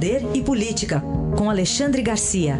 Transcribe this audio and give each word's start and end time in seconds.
Poder 0.00 0.22
e 0.34 0.42
Política, 0.42 1.02
com 1.36 1.50
Alexandre 1.50 2.00
Garcia. 2.00 2.54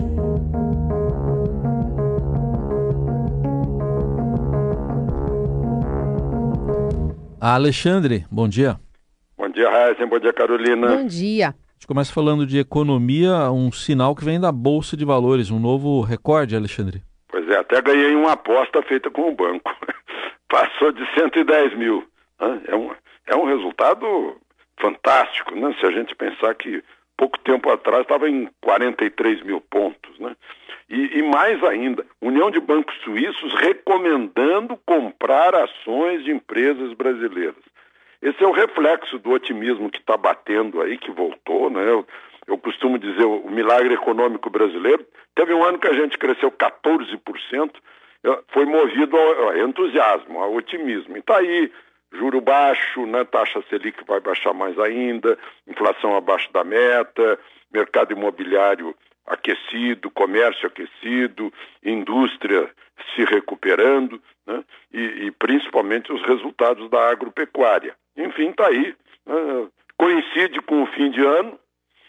Alexandre, 7.41 8.27
bom 8.31 8.47
dia. 8.47 8.77
Bom 9.39 9.49
dia, 9.49 9.71
Raíssa. 9.71 10.07
Bom 10.07 10.19
dia, 10.19 10.35
Carolina. 10.35 10.89
Bom 10.89 11.07
dia. 11.07 11.49
A 11.49 11.73
gente 11.73 11.87
começa 11.87 12.13
falando 12.13 12.45
de 12.45 12.59
economia, 12.59 13.51
um 13.51 13.73
sinal 13.73 14.15
que 14.15 14.23
vem 14.23 14.39
da 14.39 14.53
Bolsa 14.53 14.95
de 14.95 15.07
Valores, 15.07 15.51
um 15.51 15.59
novo 15.59 16.03
recorde, 16.03 16.55
Alexandre. 16.55 17.01
Pois 17.27 17.49
é, 17.49 17.57
até 17.57 17.81
ganhei 17.81 18.15
uma 18.15 18.33
aposta 18.33 18.83
feita 18.83 19.11
com 19.11 19.31
o 19.31 19.35
banco. 19.35 19.75
Passou 20.47 20.93
de 20.93 21.03
110 21.19 21.75
mil. 21.79 22.05
É 22.69 22.77
um, 22.77 22.91
é 23.29 23.35
um 23.35 23.47
resultado 23.47 24.37
fantástico, 24.79 25.55
né? 25.55 25.75
Se 25.81 25.87
a 25.87 25.91
gente 25.91 26.15
pensar 26.15 26.55
que 26.55 26.83
pouco 27.21 27.39
tempo 27.41 27.71
atrás 27.71 28.01
estava 28.01 28.31
em 28.31 28.49
43 28.63 29.43
mil 29.43 29.61
pontos, 29.61 30.19
né? 30.19 30.35
E, 30.89 31.19
e, 31.19 31.23
mais 31.23 31.63
ainda, 31.63 32.05
União 32.21 32.51
de 32.51 32.59
Bancos 32.59 32.97
Suíços 33.05 33.53
recomendando 33.55 34.77
comprar 34.87 35.55
ações 35.55 36.25
de 36.25 36.33
empresas 36.33 36.95
brasileiras. 36.95 37.63
Esse 38.23 38.43
é 38.43 38.47
o 38.47 38.53
reflexo 38.53 39.19
do 39.19 39.31
otimismo 39.33 39.91
que 39.91 39.99
está 39.99 40.17
batendo 40.17 40.81
aí, 40.81 40.97
que 40.97 41.11
voltou, 41.11 41.69
né? 41.69 41.83
Eu, 41.83 42.07
eu 42.47 42.57
costumo 42.57 42.99
dizer, 42.99 43.25
o 43.25 43.51
milagre 43.51 43.93
econômico 43.93 44.49
brasileiro, 44.49 45.07
teve 45.35 45.53
um 45.53 45.63
ano 45.63 45.79
que 45.79 45.89
a 45.89 45.93
gente 45.93 46.17
cresceu 46.17 46.51
14%, 46.51 47.71
foi 48.49 48.65
movido 48.65 49.17
ao 49.17 49.59
entusiasmo, 49.59 50.41
ao 50.41 50.55
otimismo. 50.55 51.17
E 51.17 51.21
está 51.21 51.37
aí, 51.37 51.71
juro 52.13 52.41
baixo, 52.41 53.07
né? 53.07 53.25
taxa 53.25 53.63
Selic 53.69 54.05
vai 54.07 54.21
baixar 54.21 54.53
mais 54.53 54.79
ainda, 54.79 55.39
inflação 55.67 56.17
abaixo 56.17 56.53
da 56.53 56.65
meta, 56.65 57.39
mercado 57.73 58.13
imobiliário 58.13 58.95
aquecido, 59.27 60.11
comércio 60.11 60.67
aquecido, 60.67 61.53
indústria 61.85 62.69
se 63.15 63.25
recuperando, 63.25 64.21
né? 64.47 64.65
e, 64.93 65.27
e, 65.27 65.31
principalmente 65.31 66.13
os 66.13 66.23
resultados 66.23 66.91
da 66.91 67.11
agropecuária. 67.11 67.95
Enfim, 68.17 68.51
está 68.51 68.67
aí. 68.67 68.95
Né? 69.25 69.69
Coincide 69.97 70.61
com 70.63 70.83
o 70.83 70.87
fim 70.87 71.11
de 71.11 71.21
ano 71.21 71.59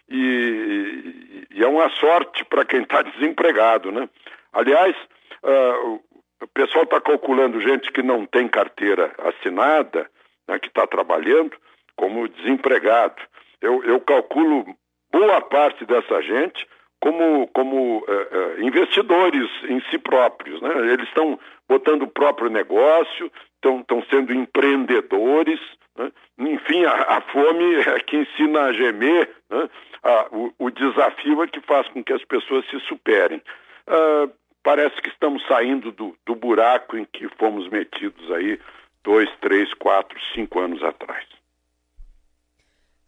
e, 0.09 1.45
e 1.52 1.64
é 1.64 1.67
uma 1.67 1.89
sorte 1.89 2.44
para 2.45 2.66
quem 2.66 2.81
está 2.81 3.02
desempregado. 3.04 3.92
Né? 3.92 4.09
Aliás, 4.52 4.95
uh, 5.44 6.02
o 6.42 6.47
pessoal 6.47 6.84
está 6.84 7.00
calculando 7.00 7.61
gente 7.61 7.92
que 7.92 8.02
não 8.02 8.25
tem 8.25 8.47
carteira 8.47 9.14
assinada, 9.20 10.09
né, 10.48 10.59
que 10.59 10.67
está 10.67 10.88
trabalhando, 10.88 11.56
como 11.95 12.28
desempregado. 12.28 13.22
Eu, 13.61 13.83
eu 13.83 14.00
calculo 14.02 14.66
boa 15.11 15.42
parte 15.42 15.86
dessa 15.86 16.22
gente 16.22 16.67
como, 17.00 17.48
como 17.48 17.98
uh, 17.98 18.03
uh, 18.03 18.61
investidores 18.61 19.50
em 19.67 19.81
si 19.89 19.98
próprios. 19.98 20.61
Né? 20.61 20.94
Eles 20.94 21.08
estão 21.08 21.39
botando 21.67 22.03
o 22.03 22.08
próprio 22.08 22.50
negócio, 22.50 23.31
estão 23.55 24.03
sendo 24.09 24.33
empreendedores. 24.33 25.59
Né? 25.98 26.11
Enfim, 26.39 26.86
a, 26.86 27.17
a, 27.17 27.22
fome 27.22 27.76
é 27.76 28.00
que 28.00 28.17
ensina 28.17 28.61
a 28.61 28.73
gemer, 28.73 29.30
né? 29.50 29.70
a, 30.03 30.28
o, 30.31 30.53
o, 30.58 30.72
desafio 30.72 31.44
é 31.44 31.48
que 31.48 31.61
faz 31.61 31.88
com 31.89 32.03
que 32.03 32.14
as 32.14 32.23
pessoas 32.26 32.66
se 32.70 32.80
superem. 32.81 33.42
Uh, 33.88 34.31
parece 34.64 35.02
que 35.02 35.09
estamos 35.09 35.45
saindo 35.48 35.92
do, 35.92 36.16
do 36.26 36.36
buraco 36.36 36.98
em 36.98 37.06
que 37.06 37.28
fomos 37.38 37.67
metidos 37.70 38.31
aí 38.31 38.59
dois, 39.04 39.30
três, 39.42 39.73
quatro, 39.73 40.17
cinco 40.34 40.59
anos 40.59 40.84
atrás. 40.84 41.26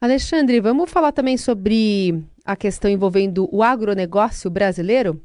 Alexandre, 0.01 0.59
vamos 0.59 0.91
falar 0.91 1.11
também 1.11 1.37
sobre 1.37 2.13
a 2.45 2.55
questão 2.55 2.91
envolvendo 2.91 3.47
o 3.51 3.63
agronegócio 3.63 4.49
brasileiro? 4.49 5.21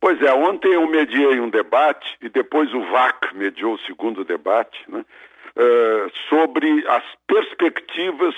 Pois 0.00 0.20
é, 0.22 0.32
ontem 0.32 0.72
eu 0.74 0.86
mediei 0.88 1.40
um 1.40 1.50
debate 1.50 2.16
e 2.20 2.28
depois 2.28 2.72
o 2.72 2.80
VAC 2.90 3.34
mediou 3.34 3.74
o 3.74 3.80
segundo 3.80 4.24
debate 4.24 4.78
né, 4.88 5.00
uh, 5.00 6.10
sobre 6.28 6.84
as 6.88 7.04
perspectivas 7.26 8.34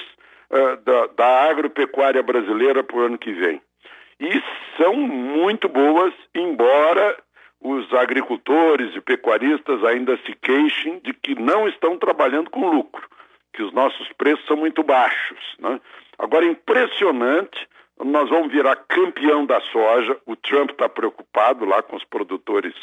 uh, 0.51 0.77
da, 0.85 1.07
da 1.17 1.51
agropecuária 1.51 2.23
brasileira 2.23 2.83
para 2.83 2.97
o 2.97 3.01
ano 3.01 3.19
que 3.19 3.33
vem. 3.33 3.61
E 4.21 4.43
são 4.77 4.95
muito 4.95 5.69
boas, 5.69 6.13
embora 6.35 7.17
os 7.61 7.93
agricultores 7.95 8.95
e 8.95 9.01
pecuaristas 9.01 9.83
ainda 9.85 10.19
se 10.25 10.35
queixem 10.35 10.99
de 11.01 11.13
que 11.13 11.35
não 11.35 11.69
estão 11.69 11.99
trabalhando 11.99 12.51
com 12.51 12.71
lucro 12.71 13.09
que 13.53 13.63
os 13.63 13.73
nossos 13.73 14.09
preços 14.13 14.45
são 14.47 14.57
muito 14.57 14.83
baixos. 14.83 15.39
Né? 15.59 15.81
Agora, 16.19 16.47
impressionante, 16.47 17.69
nós 18.03 18.29
vamos 18.29 18.53
virar 18.53 18.77
campeão 18.89 19.45
da 19.45 19.61
soja. 19.61 20.17
O 20.27 20.37
Trump 20.37 20.71
está 20.71 20.89
preocupado 20.89 21.65
lá 21.65 21.83
com 21.83 21.97
os 21.97 22.05
produtores 22.05 22.75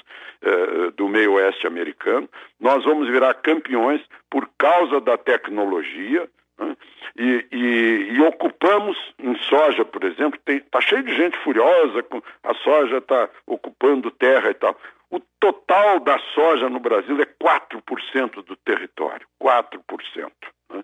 eh, 0.42 0.92
do 0.96 1.08
meio 1.08 1.34
oeste 1.34 1.66
americano. 1.66 2.30
Nós 2.60 2.84
vamos 2.84 3.08
virar 3.08 3.34
campeões 3.36 4.02
por 4.30 4.48
causa 4.58 5.02
da 5.02 5.18
tecnologia. 5.18 6.30
Né? 6.60 6.78
E, 7.18 7.48
e, 7.52 8.14
e, 8.14 8.22
ocupamos 8.22 8.98
em 9.20 9.36
soja, 9.44 9.84
por 9.84 10.04
exemplo, 10.04 10.40
está 10.46 10.82
cheio 10.82 11.04
de 11.04 11.16
gente 11.16 11.38
furiosa, 11.40 12.04
com, 12.04 12.22
a 12.44 12.54
soja 12.56 12.98
está 12.98 13.30
ocupando 13.46 14.12
terra 14.12 14.52
e 14.52 14.54
tal. 14.54 14.80
O 15.10 15.20
total 15.40 16.00
da 16.00 16.20
soja 16.34 16.70
no 16.70 16.80
Brasil 16.80 17.20
é 17.22 17.26
4% 17.26 18.44
do 18.44 18.56
território, 18.58 19.26
4%. 19.42 20.32
Né? 20.70 20.84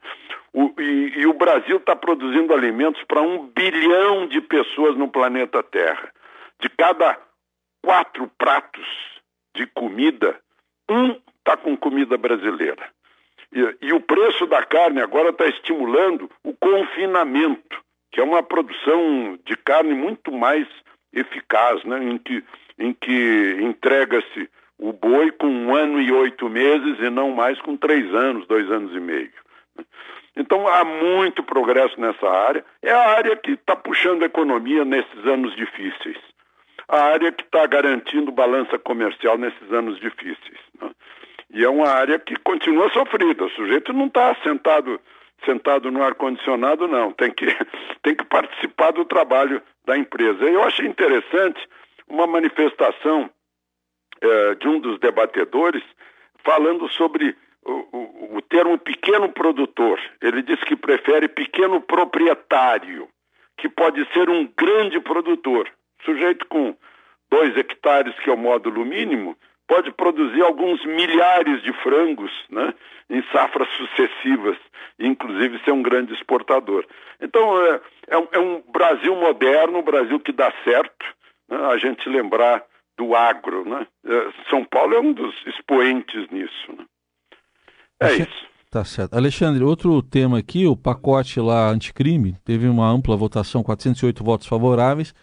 O, 0.54 0.74
e, 0.80 1.20
e 1.20 1.28
o 1.28 1.34
Brasil 1.34 1.78
está 1.78 1.96
produzindo 1.96 2.54
alimentos 2.54 3.04
para 3.04 3.22
um 3.22 3.48
bilhão 3.48 4.28
de 4.28 4.40
pessoas 4.42 4.96
no 4.96 5.10
planeta 5.10 5.62
Terra. 5.64 6.12
De 6.60 6.70
cada 6.70 7.20
quatro 7.84 8.32
pratos 8.38 8.88
de 9.56 9.68
comida, 9.68 10.40
um 10.90 11.20
está 11.40 11.58
com 11.58 11.76
comida 11.76 12.18
brasileira. 12.18 12.90
E, 13.54 13.88
e, 13.88 13.94
o 13.94 14.00
preço 14.00 14.48
da 14.48 14.64
carne 14.64 15.00
agora 15.02 15.30
está 15.30 15.46
estimulando 15.46 16.30
o 16.44 16.54
confinamento, 16.54 17.78
que 18.12 18.20
é 18.20 18.24
uma 18.24 18.42
produção 18.42 19.38
de 19.46 19.56
carne 19.58 19.94
muito 19.94 20.32
mais 20.32 20.68
eficaz, 21.14 21.84
né? 21.84 22.04
em 22.04 22.18
que, 22.18 22.44
em 22.80 22.94
que 22.94 23.58
entrega-se 23.62 24.50
o 24.80 24.92
boi 24.92 25.32
com 25.32 25.48
um 25.48 25.76
ano 25.76 26.02
e 26.02 26.12
oito 26.12 26.50
meses 26.50 27.00
e 27.00 27.10
não 27.10 27.32
mais 27.32 27.62
com 27.62 27.78
três 27.78 28.14
anos, 28.14 28.48
dois 28.48 28.70
anos 28.72 28.94
e 28.96 29.00
meio. 29.00 29.32
Então 30.36 30.68
há 30.68 30.84
muito 30.84 31.44
progresso 31.44 32.00
nessa 32.00 32.28
área. 32.28 32.66
É 32.82 32.92
a 32.92 33.12
área 33.12 33.36
que 33.36 33.52
está 33.52 33.76
puxando 33.76 34.24
a 34.24 34.26
economia 34.26 34.84
nesses 34.84 35.26
anos 35.26 35.56
difíceis. 35.56 36.18
A 36.88 37.02
área 37.02 37.32
que 37.32 37.44
está 37.44 37.66
garantindo 37.68 38.32
balança 38.32 38.80
comercial 38.80 39.38
nesses 39.38 39.72
anos 39.72 40.00
difíceis. 40.00 40.60
Né? 40.82 40.90
E 41.54 41.64
é 41.64 41.70
uma 41.70 41.88
área 41.88 42.18
que 42.18 42.36
continua 42.38 42.90
sofrida. 42.90 43.46
O 43.46 43.50
sujeito 43.52 43.94
não 43.94 44.08
está 44.08 44.36
sentado, 44.44 45.00
sentado 45.46 45.92
no 45.92 46.04
ar-condicionado, 46.04 46.88
não. 46.88 47.12
Tem 47.12 47.32
que, 47.32 47.46
tem 48.02 48.16
que 48.16 48.26
participar 48.26 48.92
do 48.92 49.06
trabalho 49.06 49.62
da 49.86 49.96
empresa. 49.96 50.44
Eu 50.46 50.64
achei 50.64 50.88
interessante 50.88 51.62
uma 52.08 52.26
manifestação 52.26 53.30
eh, 54.20 54.56
de 54.56 54.68
um 54.68 54.80
dos 54.80 55.00
debatedores 55.00 55.84
falando 56.44 56.90
sobre 56.90 57.36
o, 57.64 57.72
o, 57.72 58.38
o 58.38 58.42
termo 58.42 58.78
pequeno 58.80 59.30
produtor. 59.30 60.00
Ele 60.22 60.42
diz 60.42 60.60
que 60.64 60.76
prefere 60.76 61.28
pequeno 61.28 61.80
proprietário, 61.82 63.08
que 63.58 63.70
pode 63.70 64.04
ser 64.12 64.28
um 64.28 64.48
grande 64.58 65.00
produtor. 65.00 65.70
Sujeito 66.04 66.48
com 66.48 66.76
dois 67.30 67.56
hectares, 67.56 68.16
que 68.20 68.30
é 68.30 68.34
o 68.34 68.38
módulo 68.38 68.84
mínimo, 68.84 69.38
pode 69.74 69.92
produzir 69.92 70.44
alguns 70.44 70.86
milhares 70.86 71.64
de 71.64 71.74
frangos 71.82 72.32
né, 72.48 72.76
em 73.10 73.24
safras 73.32 73.68
sucessivas, 73.70 74.56
inclusive 75.00 75.60
ser 75.66 75.72
um 75.72 75.82
grande 75.82 76.14
exportador. 76.14 76.86
Então, 77.20 77.60
é, 77.66 77.82
é, 78.10 78.28
é 78.34 78.40
um 78.40 78.62
Brasil 78.72 79.16
moderno, 79.16 79.80
um 79.80 79.84
Brasil 79.84 80.20
que 80.20 80.32
dá 80.32 80.54
certo, 80.64 81.06
né, 81.50 81.58
a 81.72 81.78
gente 81.78 82.08
lembrar 82.08 82.64
do 82.96 83.16
agro. 83.16 83.68
Né? 83.68 83.88
É, 84.06 84.28
São 84.48 84.64
Paulo 84.64 84.94
é 84.94 85.00
um 85.00 85.12
dos 85.12 85.34
expoentes 85.48 86.30
nisso. 86.30 86.72
Né? 86.78 86.86
É 88.00 88.14
isso. 88.14 88.54
Tá 88.70 88.86
certo. 88.86 89.16
Alexandre, 89.16 89.64
outro 89.64 90.04
tema 90.04 90.38
aqui, 90.38 90.68
o 90.68 90.78
pacote 90.78 91.40
lá 91.40 91.70
anticrime, 91.70 92.36
teve 92.46 92.68
uma 92.68 92.88
ampla 92.88 93.18
votação, 93.18 93.64
408 93.64 94.24
votos 94.24 94.46
favoráveis. 94.46 95.16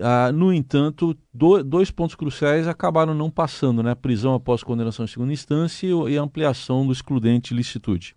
Ah, 0.00 0.30
no 0.32 0.52
entanto, 0.52 1.16
do, 1.32 1.62
dois 1.62 1.90
pontos 1.90 2.14
cruciais 2.14 2.68
acabaram 2.68 3.14
não 3.14 3.30
passando, 3.30 3.82
né? 3.82 3.92
A 3.92 3.96
prisão 3.96 4.34
após 4.34 4.62
condenação 4.62 5.04
em 5.04 5.08
segunda 5.08 5.32
instância 5.32 5.86
e 6.08 6.18
a 6.18 6.22
ampliação 6.22 6.86
do 6.86 6.92
excludente 6.92 7.54
licitude. 7.54 8.14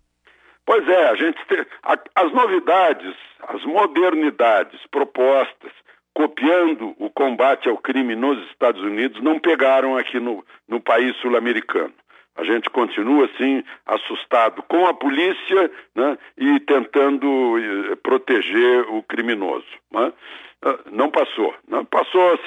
Pois 0.66 0.86
é, 0.86 1.08
a 1.08 1.14
gente 1.14 1.38
tem, 1.48 1.64
a, 1.82 1.98
as 2.14 2.32
novidades, 2.32 3.14
as 3.48 3.64
modernidades 3.64 4.80
propostas, 4.90 5.72
copiando 6.14 6.94
o 6.98 7.08
combate 7.10 7.68
ao 7.68 7.78
crime 7.78 8.14
nos 8.14 8.38
Estados 8.50 8.82
Unidos, 8.82 9.22
não 9.22 9.38
pegaram 9.38 9.96
aqui 9.96 10.20
no, 10.20 10.44
no 10.68 10.80
país 10.80 11.16
sul-americano. 11.16 11.94
A 12.36 12.44
gente 12.44 12.70
continua, 12.70 13.26
assim, 13.26 13.62
assustado 13.86 14.62
com 14.62 14.86
a 14.86 14.94
polícia 14.94 15.70
né, 15.94 16.16
e 16.38 16.60
tentando 16.60 17.58
eh, 17.58 17.96
proteger 17.96 18.86
o 18.88 19.02
criminoso. 19.02 19.66
Né? 19.90 20.12
Não 20.90 21.10
passou. 21.10 21.54
Não 21.68 21.84
passou, 21.84 22.38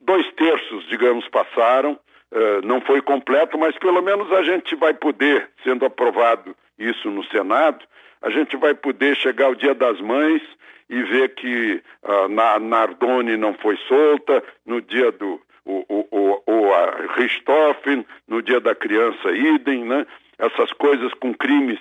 dois 0.00 0.26
terços, 0.32 0.86
digamos, 0.88 1.28
passaram. 1.28 1.98
Uh, 2.32 2.64
não 2.64 2.80
foi 2.80 3.02
completo, 3.02 3.58
mas 3.58 3.76
pelo 3.78 4.00
menos 4.00 4.30
a 4.32 4.42
gente 4.42 4.76
vai 4.76 4.94
poder, 4.94 5.50
sendo 5.64 5.84
aprovado 5.84 6.54
isso 6.78 7.10
no 7.10 7.24
Senado, 7.24 7.84
a 8.22 8.30
gente 8.30 8.56
vai 8.56 8.72
poder 8.72 9.16
chegar 9.16 9.46
ao 9.46 9.54
Dia 9.54 9.74
das 9.74 10.00
Mães 10.00 10.40
e 10.88 11.02
ver 11.02 11.34
que 11.34 11.82
uh, 12.04 12.28
na 12.28 12.58
Nardoni 12.60 13.36
não 13.36 13.54
foi 13.54 13.76
solta, 13.88 14.44
no 14.64 14.80
dia 14.80 15.10
do 15.10 15.40
o, 15.64 15.84
o, 15.88 16.08
o, 16.10 16.42
o 16.46 16.72
a 16.72 17.14
Richthofen, 17.16 18.06
no 18.26 18.42
dia 18.42 18.60
da 18.60 18.74
criança 18.74 19.30
idem, 19.32 19.84
né? 19.84 20.06
essas 20.38 20.72
coisas 20.72 21.12
com 21.14 21.34
crimes 21.34 21.78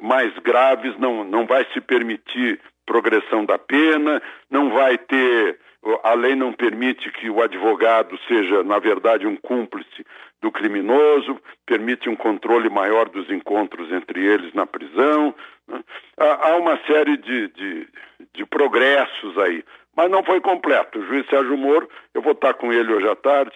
mais 0.00 0.36
graves 0.38 0.96
não, 0.98 1.24
não 1.24 1.46
vai 1.46 1.66
se 1.72 1.80
permitir 1.80 2.60
progressão 2.88 3.44
da 3.44 3.58
pena, 3.58 4.22
não 4.50 4.70
vai 4.70 4.96
ter 4.96 5.58
a 6.02 6.14
lei 6.14 6.34
não 6.34 6.52
permite 6.52 7.10
que 7.12 7.30
o 7.30 7.40
advogado 7.40 8.18
seja, 8.26 8.64
na 8.64 8.78
verdade, 8.78 9.26
um 9.26 9.36
cúmplice 9.36 10.04
do 10.42 10.50
criminoso, 10.50 11.40
permite 11.64 12.08
um 12.08 12.16
controle 12.16 12.68
maior 12.68 13.08
dos 13.08 13.30
encontros 13.30 13.90
entre 13.92 14.24
eles 14.24 14.52
na 14.54 14.66
prisão. 14.66 15.34
Né? 15.68 15.80
Há 16.16 16.56
uma 16.56 16.76
série 16.86 17.16
de, 17.16 17.48
de, 17.48 17.88
de, 18.34 18.46
progressos 18.46 19.38
aí, 19.38 19.64
mas 19.96 20.10
não 20.10 20.24
foi 20.24 20.40
completo. 20.40 20.98
O 20.98 21.06
juiz 21.06 21.26
Sérgio 21.28 21.56
Moro, 21.56 21.88
eu 22.12 22.22
vou 22.22 22.32
estar 22.32 22.54
com 22.54 22.72
ele 22.72 22.92
hoje 22.92 23.08
à 23.08 23.14
tarde, 23.14 23.52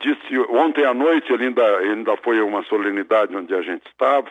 disse 0.00 0.38
ontem 0.50 0.84
à 0.84 0.94
noite, 0.94 1.32
ele 1.32 1.46
ainda, 1.46 1.78
ainda 1.78 2.16
foi 2.18 2.40
uma 2.40 2.62
solenidade 2.64 3.36
onde 3.36 3.52
a 3.54 3.62
gente 3.62 3.86
estava, 3.88 4.28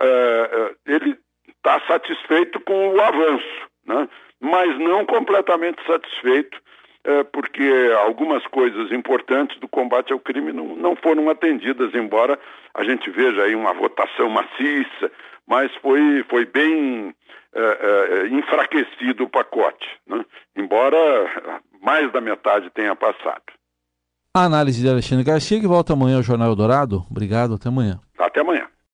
é, 0.00 0.74
ele 0.86 1.18
está 1.48 1.80
satisfeito 1.86 2.60
com 2.60 2.94
o 2.94 3.00
avanço, 3.00 3.67
né? 3.88 4.08
mas 4.40 4.78
não 4.78 5.04
completamente 5.04 5.84
satisfeito 5.84 6.56
é, 7.04 7.24
porque 7.24 7.92
algumas 8.04 8.46
coisas 8.48 8.92
importantes 8.92 9.58
do 9.60 9.68
combate 9.68 10.12
ao 10.12 10.20
crime 10.20 10.52
não, 10.52 10.76
não 10.76 10.94
foram 10.96 11.30
atendidas, 11.30 11.94
embora 11.94 12.38
a 12.74 12.84
gente 12.84 13.10
veja 13.10 13.42
aí 13.42 13.54
uma 13.54 13.72
votação 13.72 14.28
maciça, 14.28 15.10
mas 15.46 15.74
foi, 15.76 16.22
foi 16.28 16.44
bem 16.44 17.14
é, 17.54 17.60
é, 17.60 18.28
enfraquecido 18.28 19.24
o 19.24 19.28
pacote, 19.30 19.88
né? 20.06 20.24
embora 20.54 21.58
mais 21.82 22.12
da 22.12 22.20
metade 22.20 22.68
tenha 22.70 22.94
passado. 22.94 23.42
A 24.36 24.44
análise 24.44 24.82
de 24.82 24.88
Alexandre 24.88 25.24
Garcia, 25.24 25.58
que 25.58 25.66
volta 25.66 25.94
amanhã 25.94 26.16
ao 26.16 26.22
Jornal 26.22 26.48
Eldorado. 26.48 27.04
Obrigado, 27.10 27.54
até 27.54 27.68
amanhã. 27.68 27.98
Até 28.18 28.40
amanhã. 28.40 28.68